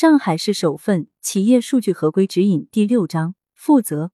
[0.00, 4.12] 上海市首份《企业数据合规指引》第六章负责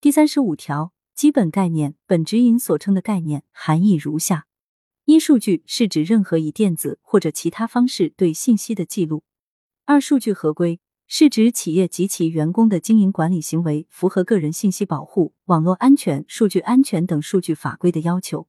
[0.00, 1.96] 第三十五条基本概念。
[2.06, 4.46] 本指引所称的概念含义如下：
[5.04, 9.22] 一、数据是指任何以电子或者其他方式对信息的记录；
[9.84, 18.48] 二、数据合规是指企业及其员工的经营管理行为符合个人信息保护、网络安全、数据安全等数据法规的要求；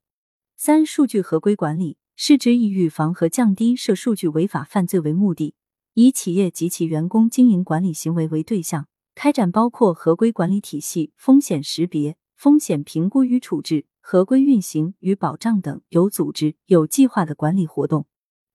[0.55, 5.55] 三、数据合规管理是指以预防和降低涉数据违法犯罪为目的。
[5.93, 18.05] 以企业及其员工经营管理行为为对象，开展包括合规管理体系、风险识别、风险评估与处置、合规运行与保障等有组织、有计划的管理活动。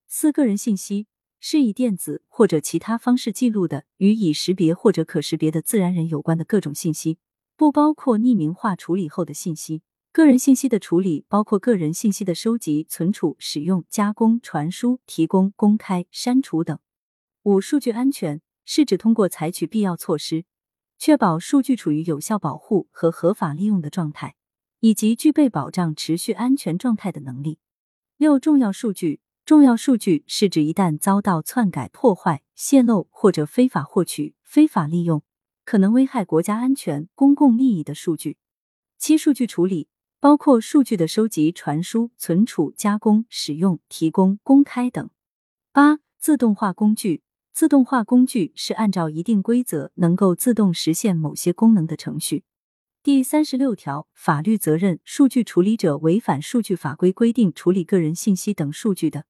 [0.07, 1.07] 四、个人信息
[1.39, 7.19] 是以电子或者其他方式记录的与已识别或者可识别的自然人有关的各种信息，
[7.55, 9.83] 不包括匿名化处理后的信息。
[10.11, 16.79] 个人信息的处理包括个人信息的收集、存储、使用、加工、传输、提供、公开、删除等。
[17.45, 20.45] 五、数据安全是指通过采取必要措施，
[20.97, 24.35] 确保数据处于有效保护和合法利用的状态，
[24.79, 27.59] 以及具备保障持续安全状态的能力。
[28.17, 35.21] 六、重要数据，重要数据是指一旦遭到篡改、破坏、泄露或者非法获取、非法利用，
[35.63, 38.37] 可能危害国家安全、公共利益的数据。
[38.97, 39.87] 七、数据处理
[40.19, 45.07] 包括数据的收集、传输、存储、加工、使用、提供、公开等。
[45.71, 47.21] 八、自动化工具。
[47.55, 52.43] 自动化工具是按照一定规则能够自动实现某些功能的程序。
[53.01, 59.23] 第三十六条，法律责任：数据处理者违反数据法规规定处理个人信息等数据的，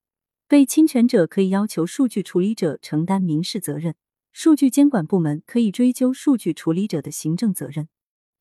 [0.47, 3.93] 被侵权者可以要求数据处理者承担民事责任；
[4.31, 7.89] 数据监管部门可以追究数据处理者的行政责任。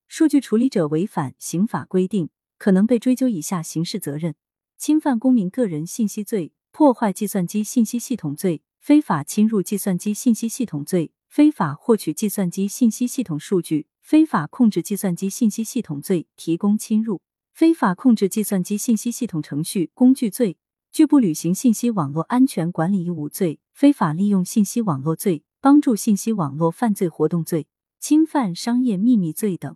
[0.07, 4.33] 数据处理者违反刑法规定，可能被追究以下刑事责任：
[4.79, 8.63] 侵犯公民个人信息罪、破坏计算机信息系统罪。
[8.85, 17.19] 非法侵入计算机信息系统罪、非法获取计算机信息系统数据、非法控制计算机信息系统罪、提供侵入、
[17.51, 20.59] 非法控制计算机信息系统程序工具罪、
[20.91, 27.65] 拒不履行信息网络安全管理义务罪、非法利用信息网络罪、帮助信息网络犯罪活动罪、
[27.99, 29.75] 侵犯商业秘密罪等。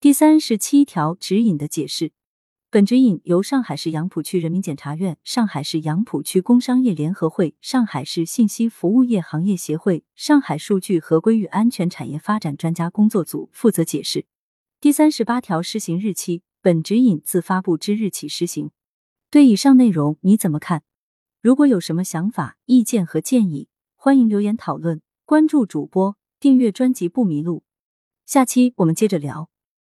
[0.00, 2.12] 第三十七条指引的解释。
[2.70, 14.26] 本指引由上海市杨浦区人民检察院、上海市杨浦区工商业联合会、上海市信息服务业行业协会、上海数据合规与安全产业发展专家工作组负责解释。
[14.82, 18.70] 第三十八条施行日期：本指引自发布之日起施行。
[19.30, 20.82] 对以上内容你怎么看？
[21.40, 25.00] 如果有什么想法、意见和建议，欢迎留言讨论。
[25.24, 27.62] 关注主播，订阅专辑不迷路。
[28.26, 29.48] 下期我们接着聊。